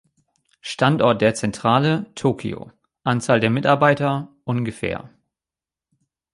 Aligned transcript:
Standort 0.61 1.21
der 1.21 1.35
Zentrale: 1.35 2.11
Tokio, 2.15 2.71
Anzahl 3.03 3.47
Mitarbeiter: 3.51 4.35
ungefähr 4.45 5.11